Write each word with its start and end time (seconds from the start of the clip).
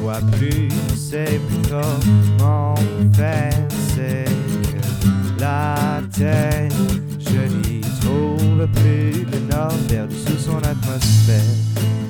vois 0.00 0.20
plus, 0.38 0.68
ne 0.90 0.96
sais 0.96 1.40
plus 1.48 1.68
comment 1.68 2.74
faire. 3.12 3.52
C'est 3.94 4.24
que 4.24 5.40
la 5.40 6.00
tête, 6.12 6.72
je 7.18 7.68
n'y 7.68 7.80
trouve 8.00 8.66
plus 8.80 9.26
le 9.30 9.54
nord 9.54 9.76
perdu 9.88 10.16
sous 10.16 10.38
son 10.38 10.58
atmosphère. 10.58 11.42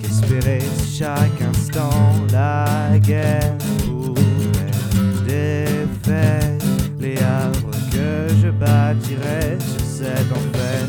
Qu'espérer 0.03 0.63
chaque 0.89 1.43
instant 1.43 1.91
la 2.33 2.99
guerre 2.99 3.57
pourrait 3.85 4.71
défaire 5.27 6.59
les 7.01 7.17
havres 7.19 7.71
que 7.91 8.29
je 8.43 8.49
bâtirais 8.49 9.59
sur 9.61 9.87
cet 9.87 10.31
enfer. 10.33 10.87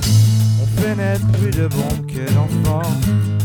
On 0.62 0.82
fait 0.82 0.96
naître 0.96 1.28
plus 1.40 1.52
de 1.52 1.68
bombes 1.68 2.06
que 2.08 2.32
d'enfants. 2.34 3.41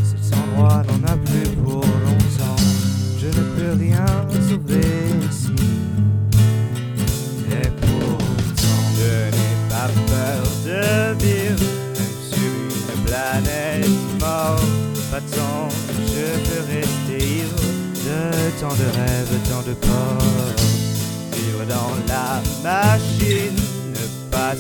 Planète 13.16 13.88
morte. 14.20 14.62
Pas 15.10 15.20
tant 15.20 15.68
que 15.86 15.95
je 16.12 16.28
peux 16.46 16.62
rester 16.74 17.18
ivre 17.40 17.62
de 18.06 18.20
tant 18.60 18.74
de 18.74 18.88
rêves, 18.98 19.34
tant 19.48 19.62
de 19.62 19.74
corps. 19.86 20.54
Vivre 21.32 21.64
dans 21.66 21.92
la 22.08 22.42
machine, 22.62 23.56
ne 23.95 24.30
pas 24.30 24.54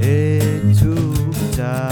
et 0.00 0.38
tout 0.78 1.60
à 1.60 1.88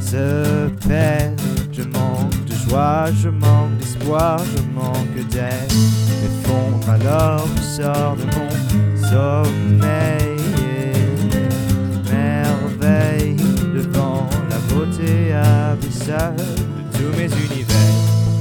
se 0.00 0.68
perd. 0.86 1.40
Je 1.72 1.82
manque 1.82 2.44
de 2.46 2.54
joie, 2.68 3.06
je 3.22 3.28
manque 3.28 3.76
d'espoir, 3.78 4.38
je 4.56 4.62
manque 4.74 5.28
d'air. 5.30 5.66
M'effondre 6.22 6.90
alors, 6.90 7.46
je 7.56 7.82
sors 7.82 8.16
de 8.16 8.24
mon 8.24 8.48
sommeil 9.08 10.38
merveille 12.10 13.36
devant 13.74 14.26
la 14.50 14.74
beauté 14.74 15.32
abyssale 15.32 16.36
de 16.36 16.98
tous 16.98 17.16
mes 17.16 17.26
univers. 17.26 17.76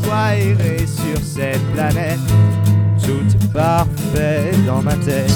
Pourquoi 0.01 0.35
errer 0.35 0.85
sur 0.85 1.19
cette 1.23 1.63
planète? 1.73 2.19
Tout 3.03 3.27
est 3.35 3.53
parfait 3.53 4.51
dans 4.65 4.81
ma 4.81 4.95
tête. 4.95 5.33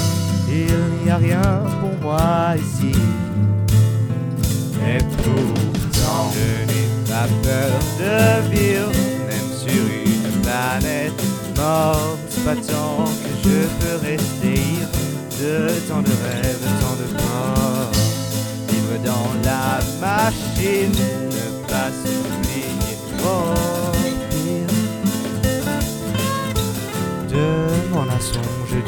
Il 0.48 1.04
n'y 1.04 1.10
a 1.10 1.16
rien 1.16 1.40
pour 1.80 1.91
moi 2.02 2.54
ici. 2.56 2.92
Et 4.86 5.02
pourtant, 5.16 6.30
je 6.34 6.48
n'ai 6.68 6.86
pas 7.08 7.28
peur 7.42 7.72
de 8.00 8.16
vivre, 8.50 8.92
même 9.28 9.50
sur 9.56 9.84
une 10.06 10.28
planète 10.42 11.20
morte. 11.56 12.32
Pas 12.44 12.56
tant 12.56 13.04
que 13.04 13.30
je 13.44 13.58
peux 13.80 13.96
rester 14.06 14.62
de 15.40 15.54
tant 15.88 16.02
de 16.02 16.14
rêves, 16.24 16.66
tant 16.80 16.96
de 17.00 17.06
corps. 17.16 17.92
Vivre 18.68 18.96
dans 19.04 19.30
la 19.44 19.64
machine, 20.00 20.96
ne 21.36 21.46
pas 21.68 21.90
s'oublier. 22.02 22.32
Pire 24.30 24.74
de 27.30 27.46
mon 27.92 28.02
mensonge 28.02 28.82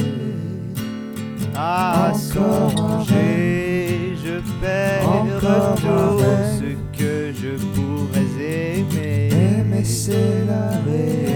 À 1.57 2.13
songer, 2.15 3.29
je 4.25 4.37
perds 4.61 5.15
tout 5.41 6.21
ce 6.59 6.71
que 6.99 7.15
je 7.41 7.53
pourrais 7.75 8.31
aimer. 8.45 9.29
Aimer, 9.33 9.85
c'est 9.85 10.39
la 10.47 10.67
réalité. 10.87 11.36